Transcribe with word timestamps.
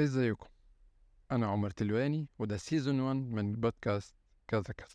ازيكم؟ 0.00 0.46
أنا 1.32 1.46
عمر 1.46 1.70
تلواني 1.70 2.26
وده 2.38 2.56
season 2.56 3.00
1 3.00 3.16
من 3.16 3.52
بودكاست 3.52 4.14
كذا 4.48 4.62
كذا. 4.62 4.88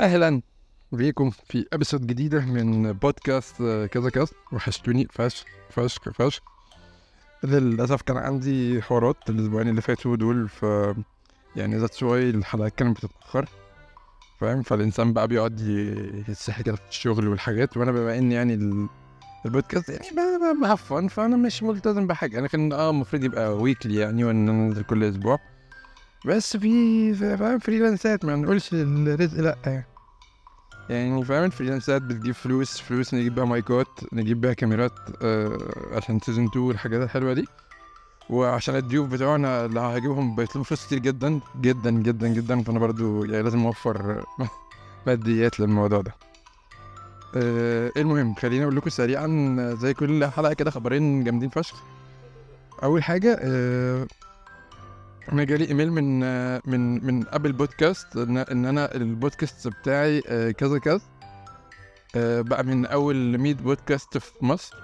أهلا 0.00 0.42
بيكم 0.92 1.30
في 1.30 1.66
episode 1.72 2.06
جديدة 2.06 2.40
من 2.40 2.92
بودكاست 2.92 3.62
كذا 3.92 4.10
كذا. 4.10 4.28
وحشتوني 4.52 5.06
فشخ 5.10 5.46
فشخ 5.70 6.10
فشخ. 6.10 6.57
للأسف 7.44 8.02
كان 8.02 8.16
عندي 8.16 8.82
حوارات 8.82 9.16
الأسبوعين 9.28 9.68
اللي 9.68 9.80
فاتوا 9.80 10.16
دول 10.16 10.48
ف 10.48 10.62
يعني 11.56 11.76
that's 11.76 12.02
why 12.02 12.30
الحلقات 12.30 12.74
كانت 12.74 12.96
بتتأخر 13.04 13.48
فاهم؟ 14.40 14.62
فالإنسان 14.62 15.12
بقى 15.12 15.28
بيقعد 15.28 15.60
يتسحل 16.28 16.62
كده 16.62 16.76
في 16.76 16.82
الشغل 16.88 17.28
والحاجات 17.28 17.76
وأنا 17.76 17.92
بما 17.92 18.18
إن 18.18 18.32
يعني 18.32 18.54
ال- 18.54 18.88
البودكاست 19.46 19.88
يعني 19.88 20.06
ب 20.62 20.68
have 20.68 20.91
fun 20.91 21.08
فأنا 21.08 21.36
مش 21.36 21.62
ملتزم 21.62 22.06
بحاجة. 22.06 22.38
أنا 22.38 22.46
كان 22.48 22.72
آه 22.72 22.90
المفروض 22.90 23.24
يبقى 23.24 23.56
weekly 23.56 23.94
يعني 23.96 24.24
وإن 24.24 24.48
أنا 24.48 24.66
أنزل 24.66 24.82
كل 24.82 25.04
أسبوع. 25.04 25.38
بس 26.26 26.56
في 26.56 27.14
فاهم؟ 27.14 27.58
فريلانسات 27.58 28.24
ما 28.24 28.36
نقولش 28.36 28.68
الرزق 28.72 29.40
لأ 29.40 29.56
يعني. 29.66 29.84
يعني 30.90 31.24
فاهم 31.24 31.44
الفريلانسات 31.44 32.02
بتجيب 32.02 32.34
فلوس 32.34 32.80
فلوس 32.80 33.14
نجيب 33.14 33.34
بيها 33.34 33.44
مايكات 33.44 33.88
نجيب 34.12 34.40
بيها 34.40 34.52
كاميرات 34.52 34.92
آه 35.22 35.58
عشان 35.92 36.20
season 36.20 36.44
2 36.46 36.64
والحاجات 36.66 37.02
الحلوة 37.02 37.32
دي. 37.32 37.44
وعشان 38.30 38.76
الضيوف 38.76 39.08
بتوعنا 39.08 39.64
اللي 39.64 39.80
هجيبهم 39.80 40.36
بيطلبوا 40.36 40.64
فلوس 40.64 40.86
كتير 40.86 40.98
جدا 40.98 41.40
جدا 41.60 41.90
جدا 41.90 42.28
جدا. 42.28 42.62
فأنا 42.62 42.78
برضو 42.78 43.24
يعني 43.24 43.42
لازم 43.42 43.66
أوفر 43.66 44.24
ماديات 45.06 45.60
للموضوع 45.60 46.00
ده. 46.00 46.14
آه 47.36 47.92
المهم 47.96 48.34
خليني 48.34 48.62
أقول 48.64 48.76
لكم 48.76 48.90
سريعا 48.90 49.28
زي 49.80 49.94
كل 49.94 50.26
حلقة 50.26 50.52
كده 50.54 50.70
خبرين 50.70 51.24
جامدين 51.24 51.48
فشخ. 51.48 51.82
أول 52.82 53.02
حاجة 53.02 53.38
آه 53.40 54.06
أنا 55.32 55.44
جالي 55.44 55.68
إيميل 55.68 55.92
من 55.92 56.20
من 56.70 57.06
من 57.06 57.24
أبل 57.28 57.52
بودكاست 57.52 58.16
إن 58.16 58.36
إن 58.38 58.64
أنا 58.66 58.94
البودكاست 58.94 59.68
بتاعي 59.68 60.22
آه، 60.28 60.50
كذا 60.50 60.78
كذا. 60.78 61.00
آه، 62.16 62.40
بقى 62.40 62.64
من 62.64 62.86
أول 62.86 63.38
100 63.38 63.54
بودكاست 63.54 64.18
في 64.18 64.32
مصر. 64.44 64.76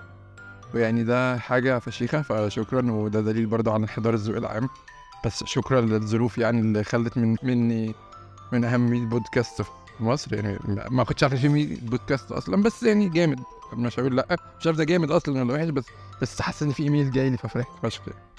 ويعني 0.74 1.04
ده 1.04 1.38
حاجة 1.38 1.78
فشيخة 1.78 2.22
فشكرا. 2.22 2.90
وده 2.92 3.20
دليل 3.20 3.46
برضه 3.46 3.72
على 3.72 3.82
انحدار 3.82 4.14
الذوق 4.14 4.36
العام. 4.36 4.68
بس 5.26 5.44
شكرا 5.44 5.80
للظروف 5.80 6.38
يعني 6.38 6.60
اللي 6.60 6.84
خلت 6.84 7.18
من 7.18 7.36
مني 7.42 7.94
من 8.52 8.64
أهم 8.64 8.90
100 8.90 9.00
بودكاست 9.06 9.62
في 9.62 9.70
مصر. 10.00 10.34
يعني 10.34 10.58
ما- 10.90 11.04
كنتش 11.04 11.22
عارف 11.22 11.40
في 11.40 11.48
100 11.48 11.76
بودكاست 11.80 12.32
أصلا 12.32 12.62
بس 12.62 12.82
يعني 12.82 13.08
جامد. 13.08 13.40
مش 13.72 14.00
هقول 14.00 14.16
لأ. 14.16 14.36
مش 14.60 14.66
عارف 14.66 14.78
ده 14.78 14.84
جامد 14.84 15.10
أصلا 15.10 15.42
ولا 15.42 15.54
وحش 15.54 15.68
بس 15.68 15.84
بس 16.22 16.40
حاسس 16.42 16.62
إن 16.62 16.70
في 16.72 16.82
إيميل 16.82 17.10
جاي 17.10 17.30
لي 17.30 17.36
ففرحت 17.36 17.68
فشخ 17.82 18.02
يعني. 18.08 18.33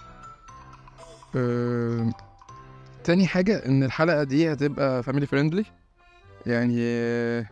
تاني 3.03 3.27
حاجة 3.27 3.65
إن 3.65 3.83
الحلقة 3.83 4.23
دي 4.23 4.53
هتبقى 4.53 5.03
family 5.03 5.25
friendly 5.25 5.65
يعني 6.45 6.75
آه، 6.79 7.45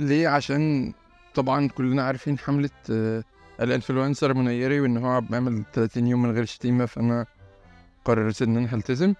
ليه؟ 0.00 0.28
عشان 0.28 0.92
طبعا 1.34 1.68
كلنا 1.68 2.02
عارفين 2.02 2.38
حملة 2.38 2.70
آه، 2.90 3.24
ال 3.60 3.67
influencer 3.67 4.34
منيري 4.34 4.80
وإن 4.80 4.96
هو 4.96 5.20
بيعمل 5.20 5.62
30 5.72 6.06
يوم 6.06 6.22
من 6.22 6.30
غير 6.30 6.44
شتيمة 6.44 6.86
فأنا 6.86 7.26
قررت 8.04 8.42
إن 8.42 8.56
أنا 8.56 8.74
هلتزم. 8.74 9.14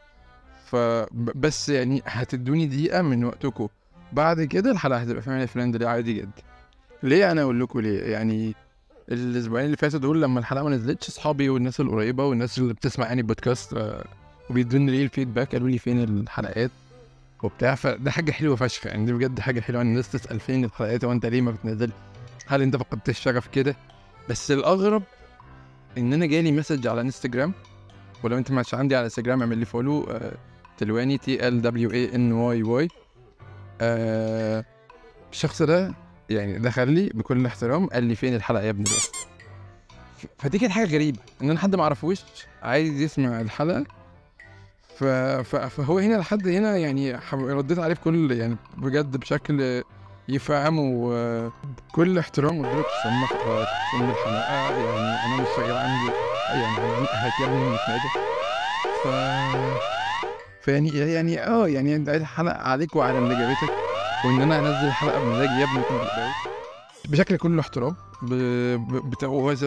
فبس 0.67 1.69
يعني 1.69 2.03
هتدوني 2.07 2.67
دقيقة 2.67 3.03
من 3.03 3.25
وقتكم. 3.25 3.69
بعد 4.13 4.43
كده 4.43 4.71
الحلقة 4.71 4.99
هتبقى 5.01 5.23
family 5.23 5.47
friendly 5.47 5.87
عادي 5.89 6.13
جدا. 6.15 6.43
ليه 7.03 7.31
أنا 7.33 7.43
أقول 7.43 7.61
لكم 7.61 7.81
ليه؟ 7.81 8.03
يعني 8.13 8.55
الأسبوعين 9.09 9.67
اللي 9.67 9.77
فاتوا 9.77 9.99
دول 9.99 10.23
لما 10.23 10.41
الحلقة 10.41 10.65
ما 10.65 10.71
نزلتش 10.71 11.09
أصحابي 11.09 11.49
والناس 11.49 11.81
القريبة 11.81 12.25
والناس 12.27 12.59
اللي 12.59 12.75
بتسمع 12.75 13.07
يعني 13.07 13.23
بودكاست 13.23 13.75
آه، 13.75 14.05
وبيدوني 14.51 14.91
ليه 14.91 15.03
ال 15.05 15.10
feedback 15.10 15.53
قالوا 15.53 15.69
لي 15.69 15.79
فين 15.79 16.03
الحلقات 16.03 16.71
وبتاع. 17.43 17.75
فده 17.75 18.11
حاجة 18.11 18.33
حلوة 18.33 18.57
فشخ 18.57 18.87
يعني 18.87 19.07
دي 19.07 19.13
بجد 19.13 19.41
حاجة 19.41 19.61
حلوة 19.61 19.83
إن 19.83 19.87
الناس 19.87 20.13
تسأل 20.13 20.41
فين 20.41 20.65
الحلقات 20.65 21.05
وأنت 21.05 21.27
ليه 21.27 21.41
ما 21.41 21.51
بتنزل 21.51 21.91
هل 22.47 22.63
أنت 22.63 22.77
فقدت 22.77 23.09
الشغف 23.09 23.47
كده؟ 23.49 23.77
بس 24.29 24.51
الأغرب 24.51 25.03
إن 25.99 26.13
أنا 26.13 26.27
جالي 26.27 26.53
message 26.53 26.87
على 26.87 27.01
إنستجرام 27.01 27.53
ولو 28.23 28.39
أنت 28.39 28.51
مش 28.51 28.75
عندي 28.75 28.97
على 28.97 29.05
إنستجرام 29.05 29.41
اعمل 29.41 29.59
لي 29.59 29.65
follow 29.65 30.05
آه 30.05 30.33
تلواني 30.79 31.19
T 31.19 31.49
L 31.49 31.63
W 31.63 31.91
A 31.91 32.15
N 32.15 32.33
Y 32.33 32.63
Y 32.63 32.89
الشخص 35.33 35.63
ده 35.63 35.95
يعني 36.31 36.59
دخل 36.59 36.89
لي 36.93 37.11
بكل 37.15 37.47
احترام 37.47 37.87
قال 37.87 38.05
لي 38.05 38.15
فين 38.15 38.35
الحلقة 38.35 38.63
يا 38.65 38.71
ابني 38.71 38.85
فدي 40.39 40.59
كانت 40.59 40.73
حاجة 40.73 40.95
غريبة 40.95 41.19
إن 41.43 41.51
أنا 41.51 41.59
حد 41.59 41.77
ما 41.77 41.83
أعرفوش 41.83 42.23
عايز 42.63 43.01
يسمع 43.01 43.41
الحلقة 43.41 43.85
ف... 44.97 45.05
ف... 45.05 45.57
فهو 45.57 45.99
هنا 45.99 46.17
لحد 46.17 46.49
هنا 46.49 46.77
يعني 46.77 47.19
رديت 47.33 47.79
عليه 47.79 47.95
بكل 47.95 48.33
يعني 48.33 48.57
بجد 48.77 49.17
بشكل 49.17 49.83
يفهم 50.29 50.79
وبكل 50.79 52.19
احترام 52.19 52.59
قلت 52.61 52.75
له 52.75 52.83
تسمى 52.83 53.29
تسمى 53.87 54.11
الحلقة 54.13 54.75
يعني 54.75 55.25
أنا 55.27 55.37
مش 55.37 55.51
شغال 55.51 55.77
عندي 55.77 56.13
يعني 56.49 57.07
يا 57.39 57.45
ابني 57.45 57.71
نتناقش 57.71 58.11
ف 59.03 59.09
فيعني 60.61 60.89
يعني 60.89 61.41
آه 61.47 61.69
يعني 61.69 61.97
الحلقة 61.97 62.57
عليك 62.69 62.97
وعلى 62.97 63.19
اللي 63.19 63.35
جابتك. 63.37 63.86
وإن 64.25 64.43
أنا 64.43 64.59
أنزل 64.59 64.87
الحلقة 64.89 65.25
بمزاجي 65.25 65.61
يا 65.61 65.65
ابني. 65.65 65.83
بشكل 67.09 67.37
كله 67.37 67.61
احترام. 67.61 67.97
ب... 68.23 69.15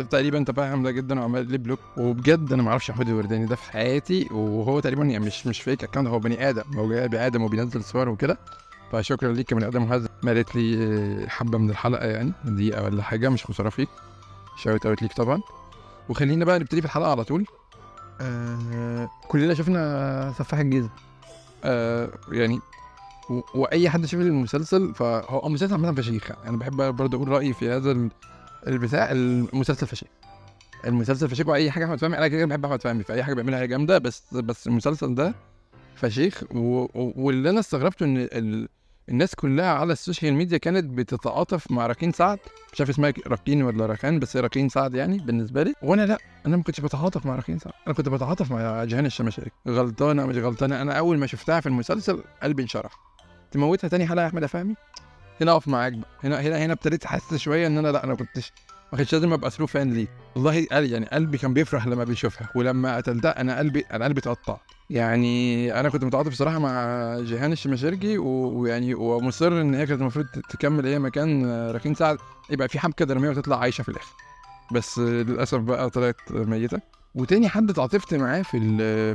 تقريبا 0.10 0.44
تفهم 0.44 0.84
ده 0.84 0.92
جدا 0.92 1.20
وعمل 1.20 1.52
لي 1.52 1.58
بلوك 1.58 1.80
وبجد 1.98 2.54
أنا 2.54 2.64
ما 2.64 2.70
أعرفش 2.70 2.90
أحمد 2.90 3.10
الورداني 3.10 3.46
ده 3.46 3.56
في 3.56 3.72
حياتي 3.72 4.28
وهو 4.32 4.80
تقريبا 4.80 5.04
يعني 5.04 5.26
مش 5.26 5.48
مش 5.48 5.62
fake 5.62 5.84
account 5.84 6.08
هو 6.08 6.20
بني 6.20 6.50
آدم. 6.50 6.64
هو 6.76 6.90
جاي 6.90 7.08
بني 7.08 7.26
آدم 7.28 7.44
وبينزل 7.44 7.84
صور 7.84 8.10
وكده. 8.10 8.38
فشكرا 8.92 9.32
ليك 9.34 9.48
كبني 9.48 9.68
آدم. 9.68 9.84
وهذا 9.84 10.10
مالت 10.24 10.56
لي 10.56 10.78
آه، 10.84 11.28
حبة 11.28 11.58
من 11.58 11.70
الحلقة 11.70 12.06
يعني 12.08 12.32
دقيقة 12.46 12.84
ولا 12.84 13.04
حاجة 13.04 13.30
مش 13.30 13.46
خسارة 13.46 13.70
فيك. 13.70 13.90
shout 14.58 14.86
out 14.86 15.02
ليك 15.02 15.14
طبعا. 15.14 15.42
وخلينا 16.10 16.46
بقى 16.46 16.60
نبتدي 16.60 16.82
في 16.82 16.86
الحلقة 16.88 17.12
على 17.12 17.24
طول. 17.24 17.46
آه 18.22 19.10
كلنا 19.28 19.54
شفنا 19.54 20.34
سفاح 20.38 20.60
الجيزة. 20.60 20.90
آه 21.64 22.10
يعني. 22.32 22.60
وأي 23.56 23.90
حد 23.90 24.06
شاف 24.06 24.22
المسلسل 24.22 24.94
فهو 24.96 25.48
المسلسل 25.48 25.74
عامة 25.74 25.94
فشيخ 25.94 26.32
أنا 26.48 26.58
بحب 26.58 26.76
برضه 26.96 27.18
أقول 27.18 27.28
رأيي 27.28 27.54
في 27.54 27.70
هذا 27.70 27.92
ال- 27.92 28.10
البتاع 28.68 29.12
المسلسل 29.12 29.88
فشيخ. 29.88 30.10
المسلسل 30.86 31.30
فشيخ 31.30 31.48
وأي 31.48 31.72
حاجة 31.72 31.86
أحمد 31.86 32.00
فهمي 32.00 32.18
أنا 32.18 32.28
كده 32.28 32.46
بحب 32.46 32.66
أحمد 32.66 32.82
فهمي 32.82 33.04
فأي 33.04 33.24
حاجة 33.24 33.34
بيعملها 33.34 33.60
هي 33.62 33.68
جامدة 33.68 33.98
بس 33.98 34.34
بس 34.34 34.68
المسلسل 34.68 35.16
ده 35.16 35.34
فشيخ. 35.96 36.44
و... 36.52 36.88
واللي 36.96 37.50
أنا 37.50 37.60
استغربته 37.60 38.04
إن 38.04 38.18
ال... 38.18 38.68
الناس 39.10 39.36
كلها 39.36 39.66
على 39.74 39.94
ال 39.94 39.99
social 39.99 40.34
media 40.34 40.58
كانت 40.58 40.86
بتتعاطف 40.86 41.72
مع 41.72 41.88
راكين 41.88 42.12
سعد. 42.12 42.40
مش 42.74 42.82
عارف 42.82 42.90
اسمها 42.90 43.14
راكين 43.28 43.64
ولا 43.64 43.86
راكان 43.86 44.20
بس 44.20 44.38
راكين 44.38 44.70
سعد 44.70 44.94
يعني 44.94 45.18
بالنسبة 45.18 45.64
لي. 45.64 45.74
وأنا 45.84 46.06
لأ 46.06 46.18
أنا 46.46 46.58
ما 46.58 46.64
كنتش 46.64 46.80
بتعاطف 46.82 47.26
مع 47.26 47.36
راكين 47.36 47.60
سعد. 47.60 47.74
أنا 47.88 47.96
كنت 47.96 48.10
بتعاطف 48.10 48.52
مع 48.52 48.84
جيهان 48.84 49.06
الشماشرجي 49.06 49.52
غلطانة 49.68 50.26
مش 50.26 50.38
غلطانة 50.38 50.82
أنا 50.82 50.94
أول 50.94 51.18
ما 51.18 51.28
شفتها 51.28 51.60
في 51.60 51.68
المسلسل 51.70 52.24
قلبي 52.44 52.64
انشرح. 52.64 53.09
تموتها 53.52 53.88
تاني 53.88 54.08
حلقة 54.08 54.22
يا 54.24 54.28
أحمد 54.28 54.46
فهمي 54.46 54.76
هنا 55.42 55.52
أقف 55.52 55.68
معاك 55.68 55.94
بقى. 55.94 56.10
هنا 56.24 56.42
هنا 56.42 56.58
هنا 56.66 56.74
ابتديت 56.74 57.06
أحس 57.06 57.34
شوية 57.36 57.68
إن 57.68 57.78
أنا 57.78 57.88
لأ 57.88 58.04
أنا 58.04 58.16
كنتش 58.16 58.52
ما 58.94 58.98
كنتش 58.98 59.14
لازم 59.14 59.34
أبقى 59.34 59.52
ثرو 59.52 59.68
فان 59.68 59.94
ليه. 59.94 60.08
والله 60.36 60.66
قال 60.72 60.92
يعني 60.92 61.06
قلبي 61.06 61.38
كان 61.38 61.54
بيفرح 61.54 61.88
لما 61.88 62.04
بيشوفها 62.04 62.50
ولما 62.56 62.98
قتلتها 62.98 63.42
أنا 63.42 63.58
قلبي 63.58 63.80
أنا 63.92 64.06
قلبي 64.06 64.20
اتقطع. 64.20 64.58
يعني 64.90 65.80
أنا 65.80 65.90
كنت 65.90 66.04
متعاطف 66.04 66.32
بصراحة 66.32 66.60
مع 66.60 66.74
جيهان 67.20 67.52
الشماشرجي 67.52 68.18
و- 68.18 68.60
ويعني 68.60 68.94
ومصر 68.94 69.48
إن 69.62 69.74
هي 69.76 69.86
كانت 69.86 70.02
المفروض 70.02 70.26
تكمل 70.50 70.86
هي 70.86 71.00
مكان 71.00 71.46
راكين 71.72 71.96
سعد 71.96 72.18
يبقى 72.50 72.68
في 72.70 72.80
حبكة 72.80 73.06
درامية 73.06 73.30
وتطلع 73.30 73.60
عايشة 73.60 73.82
في 73.82 73.90
الآخر. 73.90 74.14
بس 74.72 75.00
للأسف 75.00 75.58
بقى 75.60 75.90
طلعت 75.90 76.32
ميتة. 76.32 76.80
وتاني 77.16 77.50
حد 77.50 77.70
اتعاطفت 77.70 78.14
معاه 78.14 78.42
في 78.42 78.60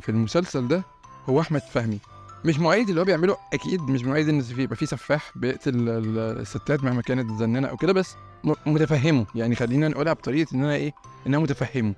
في 0.01 0.09
المسلسل 0.09 0.69
ده 0.69 0.83
هو 1.29 1.41
أحمد 1.41 1.61
فهمي. 1.61 1.99
مش 2.45 2.59
مؤيد 2.59 2.89
اللي 2.89 3.01
هو 3.01 3.05
بيعمله 3.05 3.37
أكيد 3.53 3.81
مش 3.81 4.05
مؤيد 4.05 4.29
إن 4.29 4.41
في 4.41 4.63
يبقى 4.63 4.77
في 4.77 4.87
سفاح 4.87 5.33
بيقتل 5.37 5.75
ال- 5.89 6.19
الستات 6.41 6.85
مهما 6.85 7.03
كانت 7.03 7.31
زنانة 7.39 7.69
أو 7.69 7.77
كده 7.77 7.93
بس 7.93 8.15
متفهمه. 8.67 9.27
يعني 9.35 9.55
خلينا 9.57 9.89
نقولها 9.89 10.13
بطريقة 10.13 10.55
إن 10.55 10.65
أنا 10.65 10.75
إيه 10.75 10.93
ان 11.27 11.35
أنا 11.35 11.39
متفهمه. 11.39 11.95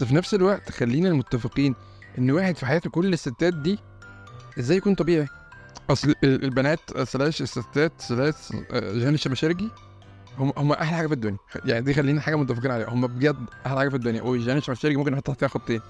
بس 0.00 0.06
في 0.06 0.14
نفس 0.14 0.34
الوقت 0.34 0.70
خلينا 0.70 1.10
متفقين 1.12 1.74
إن 2.18 2.30
واحد 2.30 2.56
في 2.56 2.66
حياته 2.66 2.90
كل 2.90 3.12
الستات 3.12 3.54
دي 3.54 3.78
إزاي 4.58 4.76
يكون 4.76 4.94
طبيعي؟ 4.94 5.28
أصل 5.90 6.14
ال- 6.24 6.44
البنات 6.44 6.78
slash 7.02 7.42
الستات 7.42 7.92
slash 7.98 8.34
جيهان 8.72 9.14
الشماشرجي 9.14 9.68
هم 10.38 10.52
هم 10.56 10.72
أحلى 10.72 10.96
حاجة 10.96 11.06
في 11.06 11.14
الدنيا. 11.14 11.38
يعني 11.64 11.84
دي 11.84 11.94
خلينا 11.94 12.20
حاجة 12.20 12.36
متفقين 12.36 12.70
عليها. 12.70 12.88
هم 12.90 13.06
بجد 13.06 13.36
أحلى 13.66 13.78
حاجة 13.78 13.88
في 13.88 13.96
الدنيا. 13.96 14.22
وجانيش 14.22 14.70
مشترك 14.70 14.96
ممكن 14.96 15.12
نحط 15.12 15.26
تحتها 15.26 15.48
خطين. 15.48 15.80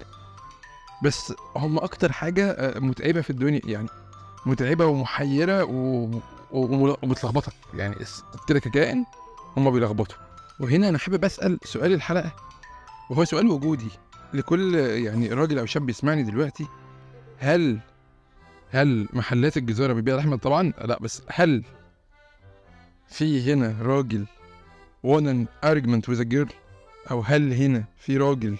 بس 1.03 1.33
هم 1.55 1.77
أكتر 1.77 2.11
حاجة 2.11 2.51
آه، 2.51 2.79
متعبة 2.79 3.21
في 3.21 3.29
الدنيا 3.29 3.61
يعني 3.65 3.87
متعبة 4.45 4.85
ومحيرة 4.85 5.63
و... 5.63 6.09
يعني 7.73 7.95
الست 7.95 8.53
ككائن 8.57 9.05
هم 9.57 9.71
بيلخبطوا. 9.71 10.17
وهنا 10.59 10.89
أنا 10.89 10.97
حابب 10.97 11.25
أسأل 11.25 11.59
سؤال 11.63 11.93
الحلقة 11.93 12.31
وهو 13.09 13.25
سؤال 13.25 13.47
وجودي 13.47 13.89
لكل 14.33 14.75
يعني 14.75 15.33
راجل 15.33 15.59
أو 15.59 15.65
شاب 15.65 15.85
بيسمعني 15.85 16.23
دلوقتي. 16.23 16.67
هل 17.37 17.79
هل 18.69 19.07
محلات 19.13 19.57
الجزارة 19.57 19.93
بتبيع 19.93 20.15
لحمة؟ 20.15 20.35
طبعا 20.37 20.73
لا 20.81 20.99
بس 20.99 21.21
هل 21.27 21.63
في 23.07 23.53
هنا 23.53 23.75
راجل 23.81 24.25
won 25.07 25.21
an 25.21 25.67
argument 25.69 26.13
with 26.13 26.47
أو 27.11 27.21
هل 27.21 27.53
هنا 27.53 27.83
في 27.97 28.17
راجل 28.17 28.57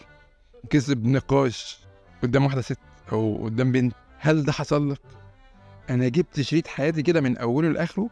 كسب 0.69 1.05
نقاش 1.05 1.82
قدام 2.23 2.45
واحدة 2.45 2.61
ست 2.61 2.77
أو 3.11 3.43
قدام 3.45 3.71
بنت. 3.71 3.93
هل 4.19 4.43
ده 4.43 4.51
حصل 4.51 4.91
لك؟ 4.91 4.99
أنا 5.89 6.07
جبت 6.07 6.41
شريط 6.41 6.67
حياتي 6.67 7.01
كده 7.01 7.21
من 7.21 7.37
أوله 7.37 7.69
لآخره 7.69 8.09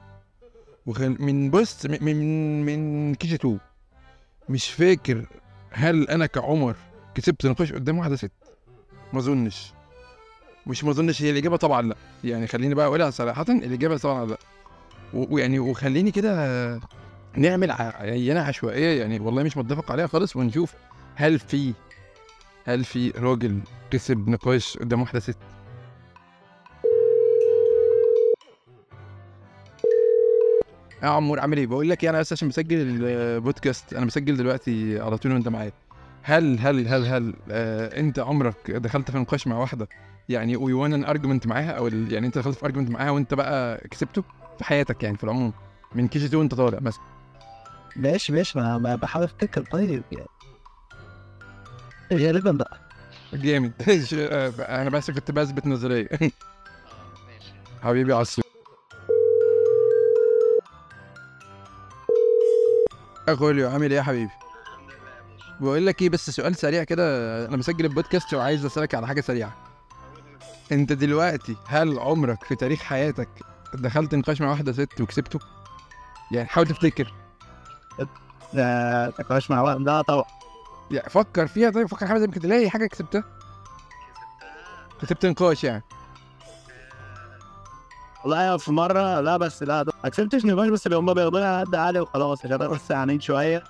وخل... 0.86 1.16
من 1.20 1.50
بص 1.50 1.86
من 1.86 2.04
من, 2.04 2.66
من 2.66 3.16
كي 3.16 3.28
جي 3.28 3.36
2 3.36 3.60
مش 4.50 4.70
فاكر 4.72 5.26
هل 5.72 6.08
أنا 6.10 6.26
كعمر 6.26 6.76
كسبت 7.16 7.46
نقاش 7.46 7.74
قدام 7.74 7.98
واحدة 7.98 8.16
ست. 8.16 8.32
ما 9.14 9.20
أظنش. 9.20 9.74
مش 10.68 10.84
ما 10.84 10.92
أظنش 10.92 11.22
هي 11.22 11.30
الإجابة 11.32 11.58
طبعا 11.58 11.82
لأ. 11.82 11.96
يعني 12.24 12.48
خليني 12.48 12.76
بقى 12.76 12.86
أقولها 12.88 13.10
صراحة 13.10 13.46
الإجابة 13.50 13.98
طبعا 13.98 14.26
لأ. 14.26 14.38
ويعني 15.14 15.60
وخليني 15.60 16.12
كده 16.12 16.80
نعمل 17.38 17.72
عينة 17.72 18.40
عشوائية 18.40 19.00
يعني 19.02 19.20
والله 19.20 19.44
مش 19.44 19.58
متفق 19.58 19.92
عليها 19.92 20.08
خالص 20.08 20.36
ونشوف 20.36 20.74
هل 21.16 21.40
في 21.40 21.74
هل 22.66 22.84
في 22.84 23.10
راجل 23.10 23.62
كسب 23.92 24.30
نقاش 24.30 24.78
قدام 24.78 25.02
واحدة 25.02 25.20
ست؟ 25.20 25.38
يا 31.04 31.08
عمور 31.08 31.40
عامل 31.40 31.58
إيه؟ 31.58 31.68
بقول 31.68 31.90
لك 31.90 32.04
إيه 32.04 32.10
أنا 32.10 32.20
بس 32.20 32.34
عشان 32.34 32.48
مسجل 32.48 32.78
البودكاست 33.06 33.94
أنا 33.94 34.06
مسجل 34.06 34.38
دلوقتي 34.38 35.00
على 35.00 35.18
طول 35.18 35.32
وأنت 35.32 35.48
معايا. 35.48 35.72
هل 36.24 36.60
هل 36.60 36.88
هل 36.88 37.06
هل 37.06 37.34
آه 37.52 38.00
أنت 38.00 38.20
عمرك 38.20 38.72
دخلت 38.72 39.12
في 39.12 39.18
نقاش 39.18 39.48
مع 39.48 39.58
واحدة؟ 39.58 39.90
يعني 40.30 40.56
you 40.56 40.75
won 40.75 40.94
an 40.94 41.06
argument 41.06 41.48
معاها 41.48 41.72
أو 41.72 41.88
يعني 41.88 42.28
أنت 42.28 42.38
دخلت 42.38 42.56
في 42.58 42.66
argument 42.66 42.92
معاها 42.92 43.10
وأنت 43.12 43.34
بقى 43.34 43.88
كسبته؟ 43.92 44.24
في 44.58 44.64
حياتك 44.64 45.04
يعني 45.04 45.18
في 45.18 45.24
العموم. 45.24 45.54
من 45.96 46.08
KG 46.08 46.26
2 46.26 46.40
وأنت 46.40 46.54
طالع 46.56 46.80
مثلا. 46.82 47.04
ماشي 47.96 48.34
ماشي 48.34 48.60
ما 48.60 48.78
ما 48.78 48.96
بحاول 48.96 49.24
أفتكر. 49.26 49.62
طيب 49.72 50.04
يعني. 50.12 50.26
غالبا 52.14 52.52
بقى. 52.52 52.80
جامد. 53.34 53.72
أنا 54.60 54.90
بس 54.90 55.12
كنت 55.12 55.32
بثبت 55.32 55.68
نظرية. 55.68 56.10
حبيبي 57.84 58.14
عصر 58.14 58.42
اخوليو 63.30 63.70
عامل 63.70 63.92
إيه 63.92 63.98
يا 63.98 64.04
حبيبي؟ 64.04 64.32
بقول 65.60 65.86
لك 65.86 66.02
إيه 66.02 66.10
بس 66.10 66.30
سؤال 66.30 66.56
سريع 66.56 66.84
كده. 66.84 67.06
أنا 67.48 67.58
مسجل 67.58 67.86
البودكاست 67.86 68.34
وعايز 68.34 68.66
أسألك 68.66 68.96
على 68.96 69.08
حاجة 69.08 69.22
سريعة. 69.22 69.58
أنت 70.72 70.94
دلوقتي 70.94 71.56
هل 71.68 72.00
عمرك 72.00 72.44
في 72.44 72.56
تاريخ 72.56 72.80
حياتك 72.82 73.30
دخلت 73.74 74.16
نقاش 74.16 74.42
مع 74.42 74.50
واحدة 74.50 74.72
ست 74.74 75.02
وكسبته؟ 75.02 75.40
يعني 76.32 76.48
حاول 76.48 76.68
تفتكر. 76.68 77.14
نقاش 79.20 79.52
مع 79.52 79.62
واحد 79.62 79.80
لا 79.80 80.02
طبعا. 80.02 80.41
يعني 80.92 81.10
فكر 81.10 81.48
فيها. 81.48 81.70
طيب 81.70 81.88
فكر 81.88 82.08
حاجة 82.08 82.18
زي 82.18 82.24
يمكن 82.26 82.40
تلاقي 82.40 82.70
حاجة 82.70 82.86
كسبتها. 82.86 83.24
كسبت 85.02 85.26
نقاش 85.26 85.64
يعني. 85.64 85.84
والله 88.24 88.58
في 88.58 88.72
مرة 88.72 89.20
لا 89.22 89.38
بس 89.38 89.64
لا 89.64 89.86
ما 90.04 90.10
كسبتش 90.10 90.46
نقاش 90.46 90.70
بس 90.70 90.86
اللي 90.86 90.98
هم 90.98 91.14
بياخدوها 91.14 91.64
قد 91.64 91.76
عالي 91.76 92.00
وخلاص 92.00 92.46
عشان 92.46 92.58
بس 92.58 92.92
عنين 92.92 93.20
شوية. 93.20 93.64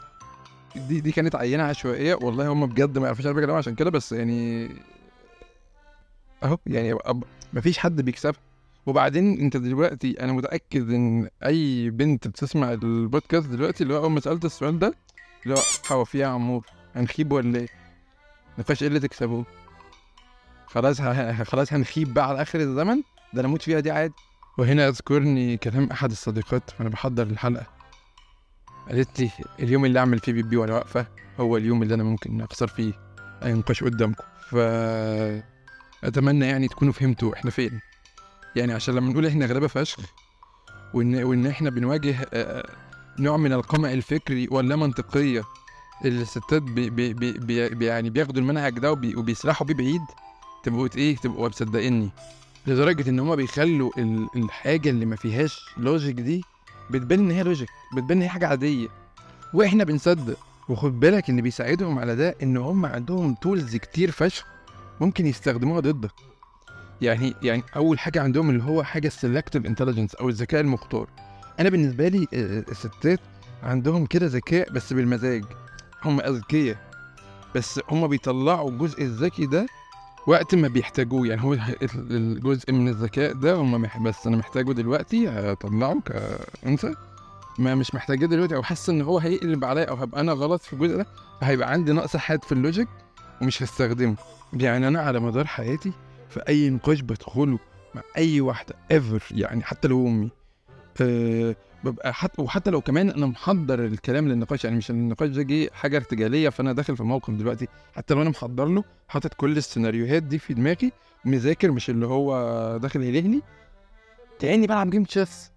دي 0.75 1.00
دي 1.01 1.12
كانت 1.12 1.35
عينة 1.35 1.63
عشوائية. 1.63 2.15
والله 2.15 2.47
هم 2.47 2.65
بجد 2.65 2.97
ما 2.97 3.06
يعرفوش 3.06 3.25
أنا 3.25 3.33
بكلمهم 3.33 3.57
عشان 3.57 3.75
كده 3.75 3.89
بس 3.89 4.12
يعني 4.12 4.69
أهو 6.44 6.57
يعني 6.68 6.95
أب- 6.95 7.25
مفيش 7.53 7.77
حد 7.77 8.01
بيكسبها. 8.01 8.39
وبعدين 8.85 9.39
أنت 9.39 9.57
دلوقتي 9.57 10.12
أنا 10.23 10.33
متأكد 10.33 10.89
إن 10.94 11.29
أي 11.45 11.89
بنت 11.89 12.27
بتسمع 12.27 12.73
البودكاست 12.73 13.47
دلوقتي 13.47 13.83
اللي 13.83 13.94
هو 13.94 13.97
أول 14.03 14.12
ما 14.12 14.19
سألت 14.19 14.45
السؤال 14.45 14.79
ده 14.79 14.94
اللي 15.44 15.56
هو 15.56 15.62
هو 15.91 16.06
في 16.06 16.18
يا 16.19 16.27
عمور. 16.27 16.65
هنخيب 16.96 17.32
ولا 17.32 17.60
إيه؟ 17.60 17.68
مفيهاش 18.58 18.82
إيه 18.82 18.88
اللي 18.88 19.00
تكسبوه. 19.00 19.46
خلاص 20.68 21.02
خلاص 21.44 21.74
هنخيب 21.74 22.14
بقى 22.14 22.28
على 22.30 22.42
آخر 22.42 22.60
الزمن؟ 22.60 23.02
ده 23.34 23.40
أنا 23.40 23.48
أموت 23.48 23.62
فيها 23.62 23.80
دي 23.80 23.92
عادي. 23.92 24.14
وهنا 24.58 24.86
يذكرني 24.86 25.58
كلام 25.58 25.90
أحد 25.92 26.12
الصديقات 26.12 26.64
وأنا 26.80 26.90
بحضر 26.90 27.24
الحلقة. 27.24 27.66
قالت 28.90 29.20
لي 29.20 29.32
اليوم 29.60 29.86
اللي 29.86 30.00
أعمل 30.00 30.20
فيه 30.20 30.34
بيبي 30.34 30.58
وأنا 30.58 30.74
واقفه 30.74 31.08
هو 31.40 31.58
اليوم 31.58 31.84
اللي 31.84 31.94
أنا 31.94 32.04
ممكن 32.04 32.42
أخسر 32.42 32.68
فيه 32.68 32.94
اي 33.44 33.54
نقاش 33.54 33.84
قدامكم. 33.84 34.24
ف 34.50 34.56
أتمنى 36.04 36.46
يعني 36.46 36.68
تكونوا 36.68 36.94
فهمتوا 36.94 37.34
إحنا 37.34 37.52
فين. 37.52 37.80
يعني 38.56 38.74
عشان 38.74 38.96
لما 38.96 39.12
نقول 39.12 39.26
إحنا 39.26 39.46
غلابة 39.46 39.68
فشخ 39.68 40.00
وان 40.94 41.24
وإن 41.24 41.48
إحنا 41.48 41.70
بنواجه 41.70 42.16
نوع 43.20 43.38
من 43.38 43.54
القمع 43.54 43.92
الفكري 43.92 44.48
واللا 44.52 44.76
منطقية 44.76 45.44
الستات 46.06 46.62
بي 46.62 46.89
بي 46.89 47.13
بي 47.13 47.69
بي 47.69 47.86
يعني 47.86 48.09
بياخدوا 48.09 48.42
المنهج 48.42 48.80
ده 48.80 48.92
وبي 48.92 49.15
وبيسرحوا 49.15 49.68
بيه 49.68 49.74
بعيد 49.74 50.01
تبقوا 50.63 50.88
إيه؟ 50.98 51.15
تبقوا 51.15 51.48
مصدقيني. 51.50 52.09
لدرجة 52.68 53.09
إن 53.09 53.19
هما 53.19 53.36
بيخلوا 53.36 53.92
ال- 53.98 54.27
الحاجة 54.36 54.89
اللي 54.89 55.06
ما 55.06 55.15
فيهاش 55.15 55.59
logic 55.78 56.16
دي 56.15 56.42
بتبان 56.89 57.19
إن 57.19 57.31
هي 57.31 57.44
logic 57.44 57.69
بتبان 57.95 58.18
إن 58.18 58.21
هي 58.24 58.30
حاجة 58.30 58.48
عادية. 58.48 58.88
وإحنا 59.53 59.83
بنصدق. 59.83 60.38
وخد 60.69 61.00
بالك 61.00 61.30
إن 61.30 61.42
بيساعدهم 61.42 62.00
على 62.00 62.15
ده 62.15 62.36
إن 62.44 62.57
هم 62.57 62.86
عندهم 62.86 63.33
tools 63.42 63.75
كتير 63.75 64.12
فشخ 64.12 64.45
ممكن 65.01 65.25
يستخدموها 65.27 65.80
ضدك. 65.80 66.12
يعني 67.01 67.33
يعني 67.44 67.63
أول 67.75 68.00
حاجة 68.00 68.21
عندهم 68.21 68.50
اللي 68.50 68.63
هو 68.63 68.83
حاجة 68.83 69.07
ال 69.07 69.13
selective 69.13 69.66
intelligence 69.66 70.16
أو 70.15 70.30
الذكاء 70.30 70.62
المختار. 70.62 71.07
أنا 71.59 71.69
بالنسبة 71.69 72.07
لي 72.07 72.27
آه، 72.33 72.65
الستات 72.71 73.19
عندهم 73.63 74.06
كده 74.06 74.25
ذكاء 74.25 74.71
بس 74.71 74.94
بالمزاج. 74.94 75.44
هم 76.06 76.19
أذكياء 76.21 76.77
بس 77.56 77.80
هم 77.89 78.07
بيطلعوا 78.07 78.69
الجزء 78.69 79.03
الذكي 79.03 79.45
ده 79.45 79.65
وقت 80.27 80.56
ما 80.56 80.68
بيحتاجوه. 80.68 81.28
يعني 81.28 81.44
هو 81.44 81.54
ال- 81.54 81.59
الجزء 82.11 82.71
من 82.71 82.87
الذكاء 82.87 83.33
ده 83.33 83.56
هم 83.56 83.87
بس 84.04 84.28
أنا 84.28 84.37
محتاجه 84.37 84.71
دلوقتي 84.71 85.30
هطلعه 85.30 86.02
كأنثى. 86.02 86.94
ما 87.59 87.76
مش 87.76 87.95
محتاجاه 87.95 88.28
دلوقتي 88.28 88.56
أو 88.56 88.64
حاسس 88.64 88.90
إن 88.90 89.02
هو 89.02 89.19
هيقلب 89.19 89.66
عليا 89.66 89.85
أو 89.85 89.95
هبقى 89.95 90.21
أنا 90.21 90.31
غلط 90.31 90.61
في 90.61 90.73
الجزء 90.73 90.97
ده 90.97 91.06
فهيبقى 91.42 91.71
عندي 91.71 91.92
نقص 91.92 92.18
حاد 92.18 92.44
في 92.44 92.52
ال 92.52 92.57
logic 92.57 92.88
ومش 93.42 93.64
هستخدمه. 93.64 94.16
يعني 94.54 94.87
أنا 94.87 95.02
على 95.02 95.19
مدار 95.19 95.45
حياتي 95.47 95.92
في 96.30 96.40
أي 96.47 96.69
نقاش 96.69 97.02
بدخله 97.02 97.59
مع 97.95 98.02
أي 98.18 98.42
واحدة 98.42 98.76
ever 98.92 99.23
يعني 99.31 99.64
حتى 99.64 99.87
لو 99.87 100.07
أمي. 100.07 100.30
ببقى 101.83 102.14
حتى 102.14 102.42
وحتى 102.42 102.69
لو 102.69 102.81
كمان 102.81 103.10
أنا 103.10 103.26
محضر 103.26 103.86
الكلام 103.86 104.28
للنقاش 104.28 104.64
يعني 104.66 104.78
مش 104.78 104.90
النقاش 104.90 105.30
ده 105.30 105.42
جه 105.44 105.69
حاجة 105.74 105.98
ارتجالية 105.98 106.50
فأنا 106.50 106.74
داخل 106.74 106.98
في 106.98 107.04
موقف 107.04 107.33
دلوقتي 107.33 107.68
حتى 107.95 108.14
لو 108.14 108.21
أنا 108.21 108.30
محضر 108.30 108.66
له 108.66 108.83
حاطط 109.07 109.33
كل 109.33 109.57
السيناريوهات 109.57 110.24
دي 110.24 110.40
في 110.40 110.54
دماغي 110.54 110.92
مذاكر 111.26 111.71
مش 111.71 111.90
اللي 111.90 112.06
هو 112.06 112.78
داخل 112.78 113.02
يلهني. 113.04 113.42
كاني 114.40 114.68
بلعب 114.68 114.90
game 114.90 115.04
chess 115.04 115.52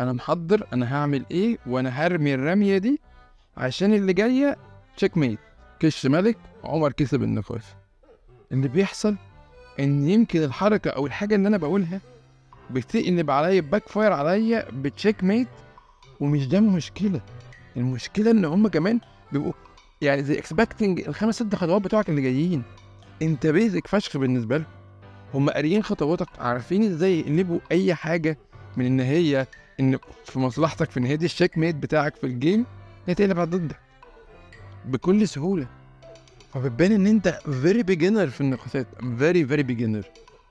أنا 0.00 0.12
محضر 0.12 0.66
أنا 0.72 0.94
هعمل 0.96 1.24
إيه 1.30 1.58
وأنا 1.66 1.88
هرمي 1.90 2.34
الرمية 2.34 2.78
دي 2.78 3.00
عشان 3.56 3.94
اللي 3.94 4.12
جاية 4.12 4.56
checkmate 4.96 5.38
كش 5.80 6.06
ملك 6.06 6.38
عمر 6.64 6.92
كسب 6.92 7.22
النقاش. 7.22 7.62
اللي 8.52 8.68
بيحصل 8.68 9.16
إن 9.80 10.08
يمكن 10.08 10.42
الحركة 10.42 10.90
أو 10.90 11.06
الحاجة 11.06 11.34
اللي 11.34 11.48
أنا 11.48 11.56
بقولها 11.56 12.00
بتقلب 12.70 13.30
عليا 13.30 13.60
backfire 13.60 14.12
عليا 14.12 14.70
ب 14.70 15.24
checkmate 15.24 15.48
ومش 16.20 16.48
ده 16.48 16.58
المشكلة. 16.58 17.20
المشكلة 17.76 18.30
إن 18.30 18.44
هم 18.44 18.68
كمان 18.68 19.00
بيبقوا 19.32 19.52
يعني 20.00 20.22
زي 20.22 20.38
expecting 20.38 21.00
الخمس 21.00 21.34
ست 21.34 21.54
خطوات 21.54 21.82
بتوعك 21.82 22.08
اللي 22.08 22.22
جايين. 22.22 22.62
أنت 23.22 23.46
basic 23.46 23.86
فشخ 23.86 24.16
بالنسبة 24.16 24.56
لهم. 24.56 24.66
هم 25.34 25.50
قاريين 25.50 25.82
خطواتك 25.82 26.28
عارفين 26.38 26.82
إزاي 26.82 27.20
يقلبوا 27.20 27.58
أي 27.72 27.94
حاجة 27.94 28.38
من 28.76 28.86
إن 28.86 29.00
هي 29.00 29.46
إن 29.80 29.98
في 30.24 30.38
مصلحتك 30.38 30.90
في 30.90 31.00
إن 31.00 31.04
هي 31.04 31.16
دي 31.16 31.24
ال 31.24 31.58
checkmate 31.58 31.74
بتاعك 31.74 32.16
في 32.16 32.24
ال 32.26 32.34
game 32.34 32.66
هي 33.06 33.14
تقلب 33.14 33.38
على 33.40 33.50
ضدك. 33.50 33.80
بكل 34.84 35.28
سهولة. 35.28 35.66
فبتبان 36.54 36.92
إن 36.92 37.06
أنت 37.06 37.28
very 37.62 37.82
beginner 37.82 38.26
في 38.26 38.40
النقاشات. 38.40 38.86
very 39.18 39.46
very 39.46 39.62
beginner 39.62 40.02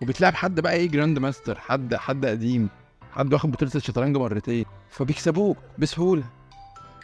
وبتلعب 0.02 0.34
حد 0.36 0.60
بقى 0.60 0.74
إيه 0.74 0.90
grand 0.90 1.20
master 1.20 1.60
حد 1.60 1.96
حد 1.96 2.26
قديم 2.26 2.70
حد 3.12 3.34
واخد 3.34 3.52
بطولة 3.52 3.72
الشطرنج 3.76 4.18
مرتين 4.18 4.66
فبيكسبوك 4.90 5.58
بسهولة. 5.78 6.24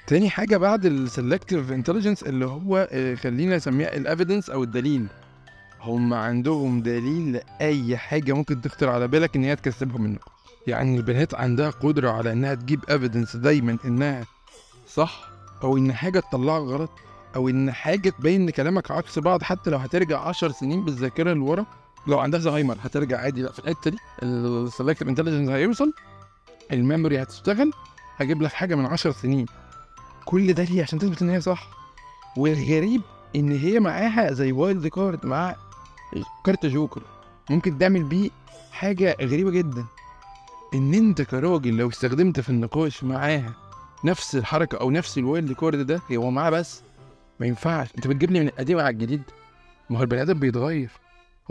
تاني 0.07 0.29
حاجة 0.29 0.57
بعد 0.57 0.85
ال 0.85 0.94
selective 0.94 1.71
intelligence 1.71 2.23
اللي 2.23 2.45
هو 2.45 2.87
آه، 2.91 3.15
خلينا 3.15 3.55
نسميها 3.55 3.95
ال 3.97 4.03
evidence 4.03 4.49
أو 4.49 4.63
الدليل. 4.63 5.07
هم 5.81 6.13
عندهم 6.13 6.81
دليل 6.81 7.31
لأي 7.33 7.97
حاجة 7.97 8.33
ممكن 8.33 8.61
تخطر 8.61 8.89
على 8.89 9.07
بالك 9.07 9.35
إن 9.35 9.43
هي 9.43 9.55
تكسبهم 9.55 10.01
منه 10.01 10.19
يعني 10.67 10.97
البنات 10.97 11.33
عندها 11.35 11.69
قدرة 11.69 12.09
على 12.11 12.31
إنها 12.31 12.53
تجيب 12.53 12.79
evidence 12.89 13.35
دايما 13.35 13.77
إنها 13.85 14.25
صح 14.87 15.29
أو 15.63 15.77
إن 15.77 15.93
حاجة 15.93 16.19
تطلعك 16.19 16.61
غلط 16.61 16.91
أو 17.35 17.49
إن 17.49 17.71
حاجة 17.71 18.09
تبين 18.09 18.41
إن 18.41 18.49
كلامك 18.49 18.91
عكس 18.91 19.19
بعض 19.19 19.43
حتى 19.43 19.69
لو 19.69 19.77
هترجع 19.77 20.19
10 20.19 20.51
سنين 20.51 20.85
بالذاكرة 20.85 21.33
لورا. 21.33 21.65
لو 22.07 22.19
عندها 22.19 22.39
زهايمر 22.39 22.77
هترجع 22.81 23.17
عادي 23.19 23.41
لا 23.41 23.51
في 23.51 23.59
الحتة 23.59 23.91
دي. 23.91 23.97
ال 24.23 24.32
selective 24.32 25.07
intelligence 25.07 25.49
هيوصل 25.49 25.93
ال 26.71 26.78
memory 26.78 27.21
هتشتغل. 27.21 27.71
هجيب 28.17 28.41
لك 28.41 28.51
حاجة 28.53 28.75
من 28.75 28.85
10 28.85 29.11
سنين. 29.11 29.45
كل 30.25 30.53
ده 30.53 30.63
ليه؟ 30.63 30.83
عشان 30.83 30.99
تثبت 30.99 31.21
إن 31.21 31.29
هي 31.29 31.41
صح. 31.41 31.67
والغريب 32.37 33.01
إن 33.35 33.51
هي 33.51 33.79
معاها 33.79 34.33
زي 34.33 34.51
wild 34.51 34.87
card 34.87 35.25
مع 35.25 35.55
كارت 36.45 36.65
جوكر. 36.65 37.01
ممكن 37.49 37.77
تعمل 37.77 38.03
بيه 38.03 38.29
حاجة 38.71 39.17
غريبة 39.21 39.51
جدا. 39.51 39.85
إن 40.73 40.93
أنت 40.93 41.21
كراجل 41.21 41.77
لو 41.77 41.89
استخدمت 41.89 42.39
في 42.39 42.49
النقاش 42.49 43.03
معاها 43.03 43.53
نفس 44.05 44.35
الحركة 44.35 44.77
أو 44.77 44.91
نفس 44.91 45.17
ال 45.17 45.24
wild 45.24 45.51
card 45.51 45.85
ده 45.87 46.01
هو 46.11 46.31
معاه 46.31 46.49
بس. 46.49 46.81
ما 47.39 47.47
ينفعش. 47.47 47.87
أنت 47.95 48.07
بتجيب 48.07 48.31
لي 48.31 48.39
من 48.39 48.47
القديم 48.47 48.79
على 48.79 48.89
الجديد. 48.89 49.21
ما 49.89 49.97
هو 49.99 50.01
البني 50.01 50.21
آدم 50.21 50.39
بيتغير. 50.39 50.89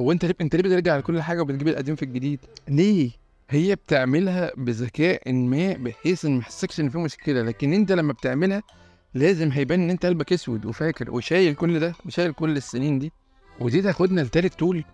هو 0.01 0.13
انت 0.13 0.25
ليه 0.25 0.35
انت 0.41 0.57
ليه 0.57 0.63
بترجع 0.63 0.97
لكل 0.97 1.23
حاجة 1.23 1.41
وبتجيب 1.41 1.69
القديم 1.69 1.95
في 1.97 2.03
الجديد؟ 2.03 2.41
ليه؟ 2.69 3.11
هي 3.51 3.75
بتعملها 3.75 4.51
بذكاء 4.57 5.33
ما 5.33 5.73
بحيث 5.73 6.25
إن 6.25 6.33
ما 6.33 6.39
يحسكش 6.39 6.81
إن 6.81 6.89
في 6.89 6.99
مشكلة 6.99 7.43
لكن 7.43 7.73
أنت 7.73 7.93
لما 7.93 8.13
بتعملها 8.13 8.63
لازم 9.15 9.51
هيبان 9.51 9.81
إن 9.83 9.91
أنت 9.91 10.07
قلبك 10.07 10.33
أسود 10.33 10.67
وفاكر 10.67 11.11
وشايل 11.11 11.55
كل 11.55 11.81
ده 11.81 11.95
وشايل 12.07 12.33
كل 12.33 12.57
السنين 12.57 12.99
دي. 12.99 13.13
ودي 13.61 13.83
تاخدنا 13.83 14.21
لتالت 14.21 14.55
tool 14.55 14.85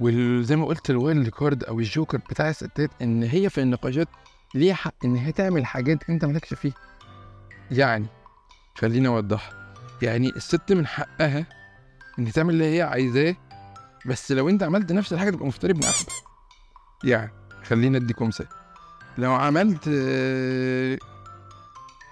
وزي 0.00 0.56
ما 0.56 0.66
قلت 0.66 0.90
ال 0.90 0.98
wild 0.98 1.28
card 1.28 1.64
أو 1.64 1.80
الجوكر 1.80 2.18
بتاع 2.18 2.50
الستات 2.50 2.90
إن 3.02 3.22
هي 3.22 3.50
في 3.50 3.60
النقاشات 3.62 4.08
ليها 4.54 4.74
حق 4.74 4.94
إن 5.04 5.16
هي 5.16 5.32
تعمل 5.32 5.66
حاجات 5.66 6.10
أنت 6.10 6.24
مالكش 6.24 6.54
فيها. 6.54 6.74
يعني 7.70 8.06
خليني 8.74 9.08
أوضحها. 9.08 9.74
يعني 10.02 10.28
الست 10.28 10.72
من 10.72 10.86
حقها 10.86 11.46
إن 12.18 12.32
تعمل 12.32 12.54
اللي 12.54 12.76
هي 12.76 12.82
عايزاه 12.82 13.36
بس 14.06 14.32
لو 14.32 14.48
انت 14.48 14.62
عملت 14.62 14.92
نفس 14.92 15.12
الحاجة 15.12 15.30
تبقى 15.30 15.46
مفتري 15.46 15.72
ابن 15.72 15.84
احبه 15.84 16.12
يعني 17.04 17.32
خلينا 17.64 17.98
أديكم 17.98 18.28
مثال. 18.28 18.46
لو 19.18 19.32
عملت 19.32 19.88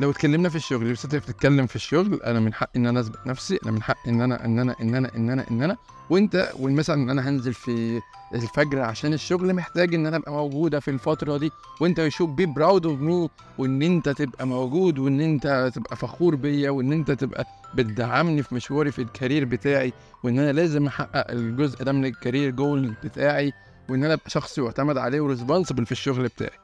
لو 0.00 0.10
اتكلمنا 0.10 0.48
في 0.48 0.56
الشغل 0.56 0.90
الست 0.90 1.14
بتتكلم 1.16 1.66
في 1.66 1.76
الشغل 1.76 2.22
أنا 2.22 2.40
من 2.40 2.54
حق 2.54 2.70
إن 2.76 2.86
أنا 2.86 3.00
أثبت 3.00 3.26
نفسي 3.26 3.58
أنا 3.64 3.72
من 3.72 3.82
حق 3.82 4.08
إن 4.08 4.20
أنا 4.20 4.44
إن 4.44 4.58
أنا 4.58 4.76
إن 4.80 4.94
أنا 4.94 5.16
إن 5.16 5.30
أنا 5.30 5.46
إن 5.50 5.62
أنا. 5.62 5.76
وأنت 6.10 6.52
والمثلا 6.58 6.96
إن 7.02 7.10
أنا 7.10 7.28
هنزل 7.28 7.54
في 7.54 8.00
الفجر 8.34 8.80
عشان 8.80 9.12
الشغل 9.12 9.54
محتاج 9.54 9.94
إن 9.94 10.06
أنا 10.06 10.16
أبقى 10.16 10.32
موجودة 10.32 10.80
في 10.80 10.90
الفترة 10.90 11.36
دي. 11.36 11.50
وأنت 11.80 11.98
you 11.98 12.09
should 12.09 12.30
be 12.30 12.46
proud 12.46 12.86
of 12.86 13.00
me 13.00 13.28
وإن 13.58 13.82
أنت 13.82 14.08
تبقى 14.08 14.46
موجود 14.46 14.98
وإن 14.98 15.20
أنت 15.20 15.70
تبقى 15.74 15.96
فخور 15.96 16.34
بيا 16.34 16.70
وإن 16.70 16.92
أنت 16.92 17.10
تبقى 17.10 17.46
بتدعمني 17.74 18.42
في 18.42 18.54
مشواري 18.54 18.90
في 18.92 19.02
ال 19.02 19.08
career 19.08 19.44
بتاعي. 19.44 19.92
وإن 20.24 20.38
أنا 20.38 20.52
لازم 20.52 20.86
أحقق 20.86 21.30
الجزء 21.30 21.84
ده 21.84 21.92
من 21.92 22.04
ال 22.04 22.11
career 22.11 22.50
goal 22.50 22.94
بتاعي. 23.04 23.52
وإن 23.88 24.04
أنا 24.04 24.14
أبقى 24.14 24.30
شخص 24.30 24.58
يعتمد 24.58 24.98
عليه 24.98 25.20
و 25.20 25.26
responsible 25.26 25.86
في 25.86 25.92
الشغل 25.92 26.22
بتاعي. 26.28 26.58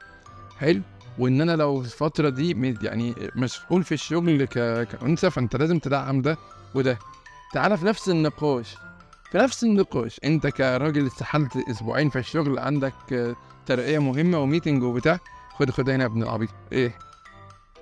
حلو؟ 0.59 0.81
وإن 1.19 1.41
أنا 1.41 1.55
لو 1.55 1.81
الفترة 1.81 2.29
دي 2.29 2.75
يعني 2.81 3.15
مسؤول 3.35 3.83
في 3.83 3.91
الشغل. 3.91 4.45
كأنثى 4.45 5.29
فأنت 5.29 5.55
لازم 5.55 5.79
تدعم 5.79 6.21
ده 6.21 6.37
وده. 6.75 6.99
تعالى 7.53 7.77
في 7.77 7.85
نفس 7.85 8.09
النقاش 8.09 8.77
في 9.31 9.37
نفس 9.37 9.63
النقاش. 9.63 10.19
أنت 10.23 10.47
كراجل 10.47 11.07
استحلت 11.07 11.57
أسبوعين 11.69 12.09
في 12.09 12.19
الشغل 12.19 12.59
عندك 12.59 13.35
ترقية 13.65 13.99
مهمة 13.99 14.39
و 14.39 14.44
meeting 14.44 14.83
وبتاع 14.83 15.19
خد 15.53 15.71
خد 15.71 15.89
هنا 15.89 16.03
يا 16.03 16.09
ابن 16.09 16.23
العبيط. 16.23 16.49
إيه؟ 16.71 16.97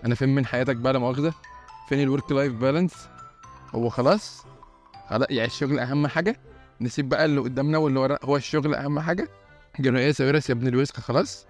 أنا 0.06 0.15
فين 0.15 0.36
من 0.36 0.46
حياتك 0.46 0.75
بقى 0.75 0.94
لا 0.94 1.00
مؤاخذة؟ 1.00 1.34
فين 1.89 2.00
ال 2.01 2.08
work 2.08 2.32
life 2.32 2.54
balance 2.54 3.08
هو 3.75 3.89
خلاص؟ 3.89 4.44
خلاص 5.10 5.27
يعني 5.30 5.48
الشغل 5.48 5.80
أهم 5.80 6.08
حاجة؟ 6.08 6.39
نسيب 6.82 7.10
بقى 7.10 7.25
اللي 7.25 7.42
قدامنا 7.42 7.77
واللي 7.77 8.00
ورا 8.00 8.18
هو 8.24 8.38
الشغل 8.38 8.75
أهم 8.75 9.00
حاجة؟ 9.00 9.30
جنوية 9.80 10.12
ساويرس 10.12 10.50
يا 10.50 10.56
ابن 10.56 10.68
الوسخ 10.68 11.00
خلاص؟ 11.00 11.46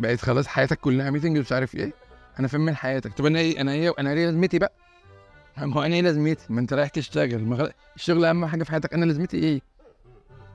بقيت 0.00 0.20
خلاص 0.20 0.46
حياتك 0.46 0.78
كلها 0.80 1.10
meeting 1.10 1.38
مش 1.38 1.52
عارف 1.52 1.74
إيه. 1.74 1.92
أنا 2.38 2.48
فين 2.48 2.60
من 2.60 2.76
حياتك. 2.76 3.12
طب 3.12 3.26
أنا 3.26 3.38
إيه؟ 3.38 3.60
أنا 3.60 3.72
إيه؟ 3.72 3.92
أنا 3.98 4.10
إيه 4.12 4.26
لازمتي 4.26 4.58
بقى؟ 4.58 4.72
ما 5.58 5.74
هو 5.74 5.82
أنا 5.82 5.94
إيه 5.94 6.02
لازمتي؟ 6.02 6.44
ما 6.48 6.60
أنت 6.60 6.72
رايح 6.72 6.88
تشتغل. 6.88 7.44
ما 7.44 7.56
غل... 7.56 7.72
الشغل 7.96 8.24
أهم 8.24 8.46
حاجة 8.46 8.64
في 8.64 8.70
حياتك. 8.70 8.94
أنا 8.94 9.04
لازمتي 9.04 9.36
إيه؟ 9.36 9.60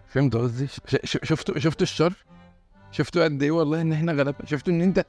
فهمت 0.08 0.36
قصدي. 0.36 0.68
شفتوا 1.04 1.60
شفتوا 1.60 1.84
الشر؟ 1.84 2.14
شفتوا 2.92 3.24
قد 3.24 3.44
إيه 3.44 3.52
والله 3.52 3.82
إن 3.82 3.92
إحنا 3.94 4.12
غلبنا؟ 4.12 4.46
شفتوا 4.46 4.74
إن 4.74 4.82
أنت 4.82 5.06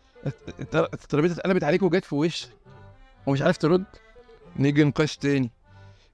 الت- 0.61 0.75
الترابيزه 0.95 1.35
اتقلبت 1.35 1.65
عليك 1.65 1.83
وجت 1.83 2.05
في 2.05 2.15
وشك 2.15 2.49
ومش 3.27 3.43
عارف 3.43 3.57
ترد؟ 3.57 3.85
نيجي 4.57 4.85
نقاش 4.85 5.17
تاني. 5.17 5.51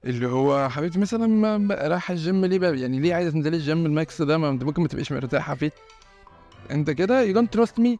اللي 0.05 0.27
هو 0.27 0.69
حبيبتي 0.69 0.99
مثلا 0.99 1.67
رايحة 1.87 2.11
الجيم 2.11 2.45
ليه 2.45 2.59
بقى؟ 2.59 2.79
يعني 2.79 2.99
ليه 2.99 3.15
عايزة 3.15 3.31
تنزلي 3.31 3.57
الجيم؟ 3.57 3.85
ال 3.85 3.94
mix 3.94 4.21
ده 4.21 4.37
ما 4.37 4.49
أنت 4.49 4.63
ممكن 4.63 4.81
ما 4.81 4.87
تبقيش 4.87 5.11
مرتاحة 5.11 5.55
فيه. 5.55 5.71
انت 6.71 6.89
كده 6.91 7.21
you 7.21 7.33
don't 7.33 7.53
trust 7.53 7.79
me 7.79 7.99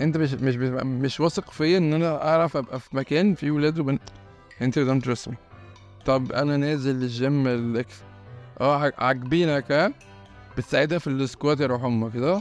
انت 0.00 0.16
مش 0.16 0.32
مش 0.34 0.54
مش 0.84 1.20
واثق 1.20 1.50
فيا 1.50 1.78
ان 1.78 1.92
أنا 1.94 2.28
اعرف 2.28 2.56
ابقى 2.56 2.80
في 2.80 2.96
مكان 2.96 3.34
فيه 3.34 3.50
ولاد 3.50 3.78
وبنات. 3.78 4.00
انت 4.62 4.76
you 4.76 4.84
don't 4.84 5.04
trust 5.04 5.28
me 5.28 5.34
طب 6.06 6.32
أنا 6.32 6.56
نازل 6.56 6.90
الجيم 6.90 7.46
الاكس 7.46 7.94
آه 8.60 8.76
عاج- 8.76 8.92
عاجبينك 8.98 9.72
ها؟ 9.72 9.92
بتساعدها 10.56 10.98
في 10.98 11.06
السكوات 11.06 11.60
يا 11.60 11.66
روح 11.66 11.84
أمك 11.84 12.12
كده 12.12 12.40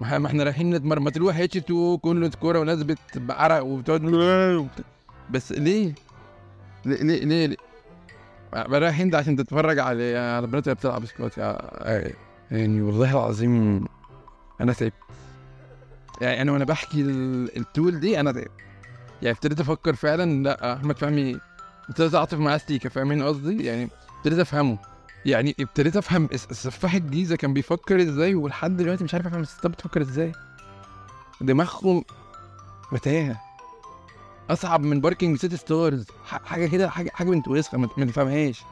ما 0.00 0.26
إحنا 0.26 0.44
رايحين 0.44 0.70
نتمرن. 0.74 1.02
ما 1.02 1.10
تروح 1.10 1.36
اتش 1.38 1.56
2 1.56 1.98
كله 1.98 2.28
كورة 2.40 2.58
وناس 2.60 2.84
بعرق 3.16 3.64
وبتقعد 3.64 4.04
وبت- 4.04 4.84
بس 5.30 5.52
ليه؟ 5.52 5.94
ليه 6.84 6.96
ليه 7.02 7.24
ليه, 7.24 7.46
ليه؟ 7.46 7.56
رايحين 8.54 9.10
ده 9.10 9.18
عشان 9.18 9.36
تتفرج 9.36 9.78
على 9.78 10.16
على 10.18 10.44
البنات 10.44 10.64
اللي 10.64 10.74
بتلعب 10.74 11.04
سكوات 11.06 11.38
يعني 12.50 12.82
والله 12.82 13.12
العظيم 13.12 13.84
أنا 14.60 14.72
تعبت. 14.72 14.92
يعني 16.20 16.42
أنا 16.42 16.52
وأنا 16.52 16.64
بحكي 16.64 17.00
ال- 17.00 17.56
التول 17.56 18.00
دي 18.00 18.20
أنا 18.20 18.32
تعبت. 18.32 18.50
يعني 19.22 19.36
ابتديت 19.36 19.60
أفكر 19.60 19.94
فعلا 19.94 20.42
لأ 20.42 20.74
أحمد 20.76 20.98
فهمي 20.98 21.40
ابتديت 21.88 22.14
أعطف 22.14 22.38
معاه 22.38 22.56
ستيكه 22.58 22.88
فاهمين 22.88 23.22
قصدي؟ 23.22 23.64
يعني 23.64 23.88
ابتديت 24.18 24.38
أفهمه. 24.38 24.78
يعني 25.26 25.56
ابتديت 25.60 25.96
أفهم 25.96 26.28
السفاح 26.32 26.94
الجيزة 26.94 27.36
كان 27.36 27.52
بيفكر 27.54 28.02
إزاي 28.02 28.34
ولحد 28.34 28.76
دلوقتي 28.76 29.04
مش 29.04 29.14
عارف 29.14 29.26
أفهم 29.26 29.40
الستات 29.40 29.70
بتفكر 29.70 30.00
إزاي. 30.00 30.32
دماغهم 31.40 32.04
متاهة. 32.92 33.40
أصعب 34.50 34.80
من 34.80 35.00
parking 35.00 35.38
سيتي 35.38 35.56
ستارز 35.56 36.06
حاجة 36.26 36.66
كده 36.66 36.90
حاجة 36.90 37.10
حاجة 37.14 37.30
بنت 37.30 37.48
وسخه 37.48 37.78
ما 37.78 37.86
تفهمهاش. 37.86 38.62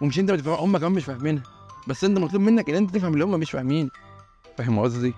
ومش 0.00 0.18
أنت 0.18 0.30
بتفهم 0.30 0.54
هم 0.54 0.78
كمان 0.78 0.92
مش 0.92 1.04
فاهمينها. 1.04 1.42
بس 1.88 2.04
أنت 2.04 2.18
مطلوب 2.18 2.42
منك 2.42 2.70
إن 2.70 2.74
أنت 2.76 2.94
تفهم 2.94 3.12
اللي 3.12 3.24
هم 3.24 3.30
مش 3.40 3.50
فاهمين. 3.50 3.90
فاهم 4.58 4.78
قصدي؟ 4.78 5.14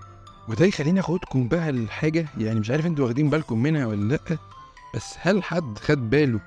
وده 0.48 0.66
يخليني 0.66 1.00
اخدكم 1.00 1.48
بقى 1.48 1.70
الحاجة 1.70 2.26
يعني 2.38 2.60
مش 2.60 2.70
عارف 2.70 2.86
أنتوا 2.86 3.04
واخدين 3.04 3.30
بالكم 3.30 3.62
منها 3.62 3.86
ولا 3.86 4.14
لأ 4.28 4.38
بس 4.94 5.14
هل 5.20 5.42
حد 5.42 5.78
خد 5.78 6.10
باله 6.10 6.40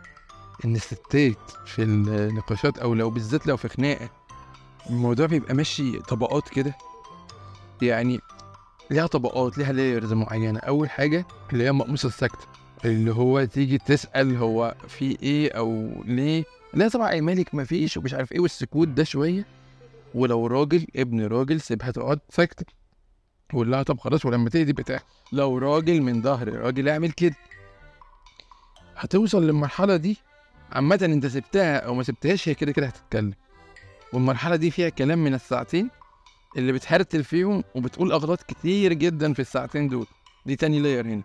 إن 0.65 0.75
الستات 0.75 1.51
في 1.65 1.83
النقاشات 1.83 2.77
أو 2.79 2.93
لو 2.93 3.09
بالذات 3.09 3.47
لو 3.47 3.57
في 3.57 3.67
خناقة 3.67 4.09
الموضوع 4.89 5.25
بيبقى 5.25 5.53
ماشي 5.53 5.99
طبقات 5.99 6.49
كده؟ 6.49 6.75
يعني 7.81 8.19
ليها 8.91 9.07
طبقات 9.07 9.57
ليها 9.57 9.71
لايرز 9.71 10.13
معينة. 10.13 10.59
أول 10.59 10.89
حاجة 10.89 11.25
اللي 11.53 11.63
هي 11.63 11.71
مقموصه 11.71 12.07
السكت 12.07 12.47
اللي 12.85 13.13
هو 13.13 13.43
تيجي 13.45 13.77
تسأل 13.77 14.35
هو 14.35 14.75
في 14.87 15.17
إيه 15.23 15.51
أو 15.51 15.89
ليه؟ 16.05 16.43
لا 16.73 16.89
طبعا 16.89 17.11
يا 17.11 17.21
مالك 17.21 17.55
ما 17.55 17.63
فيش 17.63 17.97
ومش 17.97 18.13
عارف 18.13 18.31
إيه 18.31 18.39
والسكوت 18.39 18.87
ده 18.87 19.03
شوية. 19.03 19.45
ولو 20.13 20.47
راجل 20.47 20.87
ابن 20.95 21.25
راجل 21.27 21.61
سيبها 21.61 21.91
تقعد 21.91 22.19
ساكتة. 22.29 22.65
قول 23.53 23.71
لها 23.71 23.83
طب 23.83 23.99
خلاص 23.99 24.25
ولما 24.25 24.49
تهدي 24.49 24.73
بتاع. 24.73 24.99
لو 25.31 25.57
راجل 25.57 26.01
من 26.01 26.21
ظهر 26.21 26.53
راجل 26.53 26.89
اعمل 26.89 27.11
كده. 27.11 27.35
هتوصل 28.95 29.43
للمرحلة 29.43 29.95
دي؟ 29.95 30.17
عامة 30.71 30.99
انت 31.03 31.25
سبتها 31.25 31.77
أو 31.77 31.95
ما 31.95 32.03
سبتهاش 32.03 32.49
هي 32.49 32.53
كده 32.53 32.71
كده 32.71 32.85
هتتكلم. 32.85 33.33
والمرحلة 34.13 34.55
دي 34.55 34.71
فيها 34.71 34.89
كلام 34.89 35.23
من 35.23 35.33
الساعتين 35.33 35.89
اللي 36.57 36.71
بتهرتل 36.71 37.23
فيهم 37.23 37.63
وبتقول 37.75 38.11
أغلاط 38.11 38.43
كتير 38.43 38.93
جدا 38.93 39.33
في 39.33 39.39
الساعتين 39.39 39.87
دول. 39.87 40.05
دي 40.45 40.55
تاني 40.55 40.79
لاير 40.79 41.05
هنا. 41.05 41.23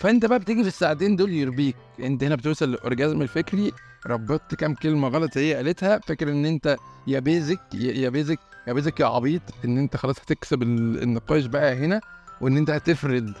فأنت 0.00 0.26
بقى 0.26 0.38
بتيجي 0.38 0.62
في 0.62 0.68
الساعتين 0.68 1.16
دول 1.16 1.32
يربيك 1.32 1.76
أنت 2.00 2.24
هنا 2.24 2.34
بتوصل 2.34 2.68
للأورجازم 2.68 3.22
الفكري. 3.22 3.72
ربطت 4.06 4.54
كام 4.54 4.74
كلمة 4.74 5.08
غلط 5.08 5.38
هي 5.38 5.54
قالتها. 5.54 5.98
فاكر 5.98 6.28
إن 6.30 6.46
أنت 6.46 6.76
يا 7.06 7.18
بيزك 7.20 7.60
يا 7.74 8.08
بيزك 8.08 8.38
يا 8.68 8.72
بيزك 8.72 9.00
يا 9.00 9.06
عبيط 9.06 9.42
إن 9.64 9.78
أنت 9.78 9.96
خلاص 9.96 10.18
هتكسب 10.20 10.62
ال- 10.62 11.02
النقاش 11.02 11.46
بقى 11.46 11.74
هنا 11.76 12.00
وإن 12.40 12.56
أنت 12.56 12.70
هتفرد 12.70 13.34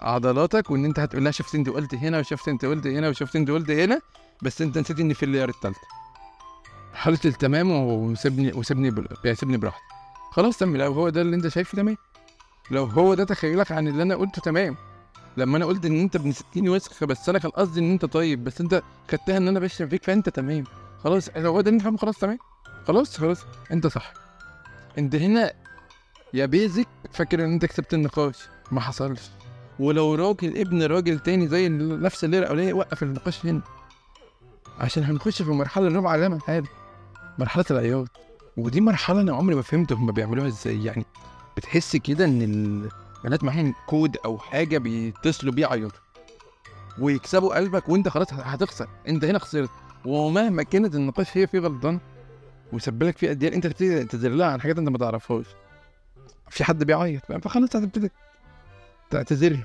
عضلاتك 0.00 0.70
وإن 0.70 0.84
أنت 0.84 0.98
هتقول 0.98 1.24
لها 1.24 1.32
شفت 1.32 1.54
أنت 1.54 1.68
قلت 1.68 1.94
هنا 1.94 2.18
وشفت 2.18 2.48
أنت 2.48 2.64
قلت 2.64 2.86
هنا 2.86 3.08
وشفت 3.08 3.36
أنت 3.36 3.50
قلت 3.50 3.70
هنا 3.70 4.00
بس 4.42 4.62
أنت 4.62 4.78
نسيت 4.78 5.00
إن 5.00 5.12
في 5.12 5.22
اللير 5.22 5.48
التالتة 5.48 5.80
حالة 6.94 7.18
التمام 7.24 7.70
وسيبني 7.70 8.52
وسيبني 8.52 8.94
يعني 9.24 9.36
سيبني 9.36 9.56
براحتي. 9.56 9.82
خلاص 10.30 10.56
تم 10.58 10.76
لو 10.76 10.92
هو 10.92 11.08
ده 11.08 11.20
اللي 11.22 11.36
أنت 11.36 11.48
شايفه 11.48 11.76
تمام. 11.76 11.96
لو 12.70 12.84
هو 12.84 13.14
ده 13.14 13.24
تخيلك 13.24 13.72
عن 13.72 13.88
اللي 13.88 14.02
أنا 14.02 14.14
قلته 14.16 14.42
تمام. 14.42 14.76
لما 15.36 15.56
أنا 15.56 15.64
قلت 15.64 15.86
إن 15.86 16.00
أنت 16.00 16.16
ابن 16.16 16.32
ستين 16.32 16.68
وسخ 16.68 17.04
بس 17.04 17.28
أنا 17.28 17.38
كان 17.38 17.50
قصدي 17.50 17.80
إن 17.80 17.90
أنت 17.92 18.04
طيب 18.04 18.44
بس 18.44 18.60
أنت 18.60 18.82
خدتها 19.10 19.36
إن 19.36 19.48
أنا 19.48 19.60
بشتم 19.60 19.88
فيك 19.88 20.04
فأنت 20.04 20.28
تمام. 20.28 20.64
خلاص 21.04 21.28
لو 21.36 21.50
هو 21.52 21.60
ده 21.60 21.68
اللي 21.68 21.76
أنت 21.76 21.82
فاهمه 21.84 21.96
خلاص 21.98 22.18
تمام. 22.18 22.38
خلاص 22.86 23.16
خلاص. 23.18 23.44
أنت 23.72 23.86
صح. 23.86 24.12
انت 24.98 25.14
هنا 25.14 25.52
يا 26.34 26.46
بيزك. 26.46 26.86
فاكر 27.12 27.44
إن 27.44 27.52
أنت 27.52 27.64
كسبت 27.64 27.94
النقاش 27.94 28.36
ما 28.70 28.80
حصلش. 28.80 29.30
ولو 29.78 30.14
راجل 30.14 30.58
ابن 30.58 30.82
راجل 30.82 31.18
تاني 31.18 31.48
زي 31.48 31.68
نفس 31.68 32.24
الليلة 32.24 32.44
الاولانيه 32.44 32.72
وقف 32.72 33.02
النقاش 33.02 33.46
هنا. 33.46 33.60
عشان 34.78 35.04
هنخش 35.04 35.42
في 35.42 35.48
المرحله 35.48 35.86
الرابعه 35.86 36.14
اللي 36.14 36.26
أنا 36.26 36.38
هذا 36.46 36.66
مرحلة 37.38 37.64
العياط. 37.70 38.08
ودي 38.56 38.80
مرحلة 38.80 39.20
أنا 39.20 39.36
عمري 39.36 39.54
ما 39.54 39.62
فهمت 39.62 39.92
هم 39.92 40.12
بيعملوها 40.12 40.48
إزاي. 40.48 40.84
يعني 40.84 41.04
بتحس 41.56 41.96
كده 41.96 42.24
إن 42.24 42.42
البنات 43.22 43.44
معاهم 43.44 43.74
كود 43.86 44.16
أو 44.24 44.38
حاجة 44.38 44.78
بيتصلوا 44.78 45.52
بيه 45.52 45.62
يعيطوا 45.62 46.00
ويكسبوا 46.98 47.54
قلبك 47.56 47.88
وأنت 47.88 48.08
خلاص 48.08 48.32
هتخسر. 48.32 48.88
أنت 49.08 49.24
هنا 49.24 49.38
خسرت. 49.38 49.70
ومهما 50.04 50.62
كانت 50.62 50.94
النقاش 50.94 51.36
هي 51.36 51.46
فيه 51.46 51.58
غلطان. 51.58 52.00
وسبلك 52.72 53.18
فيه 53.18 53.28
قد 53.30 53.42
إيه 53.42 53.54
انت 53.54 53.66
تبتدي 53.66 54.04
تعتذر 54.04 54.28
لها 54.30 54.46
عن 54.46 54.60
حاجات 54.60 54.78
انت 54.78 54.88
ما 54.88 54.98
تعرفهاش. 54.98 55.46
في 56.48 56.64
حد 56.64 56.84
بيعيط؟ 56.84 57.32
فخلاص 57.32 57.76
هتبتدي 57.76 58.10
تعتذر 59.10 59.52
له. 59.52 59.64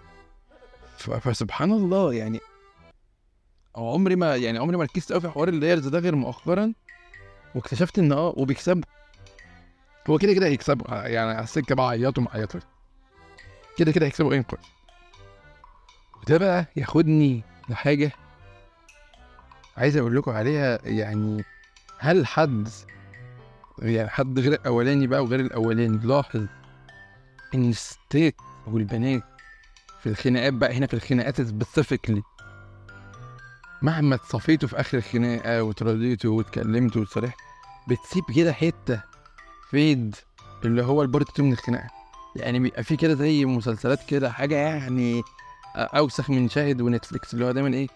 فسبحان 1.19 1.71
الله 1.71 2.13
يعني 2.13 2.39
عمري 3.75 4.15
ما 4.15 4.35
يعني 4.35 4.57
عمري 4.57 4.77
ما 4.77 4.83
ركزت 4.83 5.11
قوي 5.11 5.21
في 5.21 5.29
حوار 5.29 5.47
اللايرز 5.47 5.87
ده 5.87 5.99
غير 5.99 6.15
مؤخرا 6.15 6.73
واكتشفت 7.55 7.99
إن 7.99 8.11
آه 8.11 8.33
وبيكسبوا 8.37 8.83
هو 10.09 10.17
كده 10.17 10.33
كده 10.33 10.45
هيكسبوا 10.45 10.95
يعني 11.07 11.31
على 11.31 11.43
السكة 11.43 11.75
بقى 11.75 11.89
عيطوا 11.89 12.23
ما 12.23 12.29
عيطوا 12.33 12.59
كده 13.77 13.91
كده 13.91 14.05
هيكسبوا 14.05 14.41
كويس 14.41 14.61
وده 16.23 16.37
بقى 16.37 16.65
ياخدني 16.75 17.43
لحاجة 17.69 18.11
عايز 19.77 19.97
أقول 19.97 20.15
لكم 20.15 20.31
عليها 20.31 20.79
يعني 20.83 21.43
هل 21.99 22.25
حد 22.27 22.69
يعني 23.79 24.09
حد 24.09 24.39
غير 24.39 24.53
الأولاني 24.53 25.07
بقى 25.07 25.23
وغير 25.23 25.39
الأولاني 25.39 25.97
لاحظ 26.07 26.45
إن 27.55 27.69
الستات 27.69 28.35
والبنات 28.67 29.23
في 30.03 30.09
الخناقات 30.09 30.53
بقى 30.53 30.77
هنا 30.77 30.87
في 30.87 30.93
الخناقات 30.93 31.41
سبيسيفيكلي 31.41 32.21
مهما 33.81 34.15
اتصفيتوا 34.15 34.69
في 34.69 34.79
آخر 34.79 34.97
الخناقة 34.97 35.63
وتراضيتوا 35.63 36.37
واتكلمتوا 36.37 37.01
وصرحت 37.01 37.37
بتسيب 37.87 38.23
كده 38.35 38.53
حتة 38.53 39.01
فيد 39.71 40.15
اللي 40.65 40.83
هو 40.83 41.01
ال 41.01 41.07
part 41.07 41.29
2 41.29 41.47
من 41.47 41.53
الخناقة. 41.53 41.87
يعني 42.35 42.59
بيبقى 42.59 42.83
في 42.83 42.95
كده 42.97 43.13
زي 43.13 43.45
مسلسلات 43.45 44.05
كده 44.09 44.31
حاجة 44.31 44.55
يعني 44.55 45.21
أوسخ 45.75 46.29
من 46.29 46.49
شاهد 46.49 46.81
ونتفليكس 46.81 47.33
اللي 47.33 47.45
هو 47.45 47.51
دايما 47.51 47.73
إيه 47.77 47.87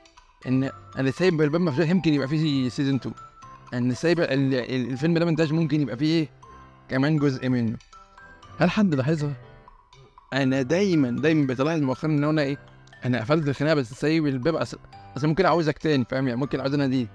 إن 0.48 0.72
أنا 0.98 1.12
سايب 1.12 1.41
الباب 1.41 1.62
مفتوح 1.62 1.89
يمكن 1.89 2.13
يبقى 2.13 2.27
فيه 2.27 2.70
season 2.70 2.96
2 2.96 3.15
إن 3.74 3.94
سايب 3.94 4.20
ال- 4.20 4.30
ال- 4.54 4.92
الفيلم 4.92 5.18
ده 5.18 5.26
منتج 5.26 5.54
ممكن 5.54 5.82
يبقى 5.82 5.98
فيه 5.98 6.20
إيه؟ 6.20 6.30
كمان 6.90 7.18
جزء 7.18 7.50
منه. 7.50 7.78
هل 8.60 8.70
حد 8.70 8.96
لاحظها؟ 8.96 9.34
أنا 10.34 10.62
دايما 10.62 11.22
دايما 11.22 11.48
بتلاحظ 11.48 11.80
مؤخرا 11.80 12.10
إن 12.10 12.24
أنا 12.24 12.42
إيه؟ 12.42 12.58
أنا 13.06 13.20
قفلت 13.22 13.48
الخناقة 13.48 13.74
بس 13.76 13.94
سايب 13.94 14.28
الباب 14.28 14.56
اصل 14.56 14.80
أصل 15.18 15.28
ممكن 15.28 15.46
عاوزك 15.46 15.78
تاني 15.78 16.06
فاهم؟ 16.10 16.28
يعني 16.28 16.40
ممكن 16.40 16.60
عاوز 16.60 16.74
اناديك 16.74 17.10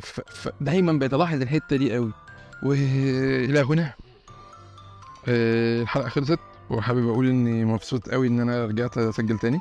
ف... 0.00 0.20
ف... 0.20 0.48
دايما 0.60 0.92
بتلاحظ 0.92 1.42
الحتة 1.42 1.76
دي 1.76 1.94
قوي 1.94 2.12
وإلى 2.62 3.60
هنا. 3.60 3.92
آه، 5.28 5.82
الحلقة 5.82 6.08
خلصت 6.08 6.38
وحابب 6.70 7.08
أقول 7.08 7.28
إني 7.28 7.64
مبسوط 7.64 8.08
قوي 8.08 8.28
إن 8.28 8.40
أنا 8.40 8.66
رجعت 8.66 8.98
أسجل 8.98 9.38
تاني. 9.38 9.60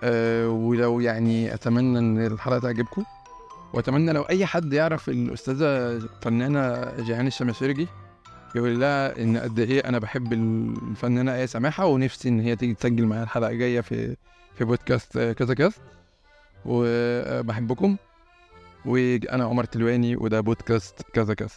أه 0.00 0.48
ولو 0.48 1.00
يعني 1.00 1.54
أتمنى 1.54 1.98
إن 1.98 2.26
الحلقة 2.26 2.58
تعجبكم 2.58 3.04
واتمنى 3.74 4.12
لو 4.12 4.22
أي 4.22 4.46
حد 4.46 4.72
يعرف 4.72 5.08
الأستاذة 5.08 5.98
فنانه 6.22 6.92
جيهان 7.02 7.26
الشماسرجي 7.26 7.88
يقول 8.54 8.80
لها 8.80 9.22
إن 9.22 9.36
قد 9.36 9.58
إيه 9.58 9.80
أنا 9.80 9.98
بحب 9.98 10.32
الفنانة 10.32 11.34
آية 11.34 11.46
سماحة 11.46 11.86
ونفسي 11.86 12.28
إن 12.28 12.40
هي 12.40 12.56
تيجي 12.56 12.74
تسجل 12.74 13.06
معايا 13.06 13.22
الحلقة 13.22 13.50
الجاية 13.50 13.80
في 13.80 14.16
في 14.58 14.64
بودكاست 14.64 15.18
كذا 15.18 15.54
كذا. 15.54 15.72
وبحبكم. 16.64 17.96
وأنا 18.84 19.44
عمر 19.44 19.64
تلواني 19.64 20.16
وده 20.16 20.40
بودكاست 20.40 21.02
كذا 21.12 21.34
كذا. 21.34 21.48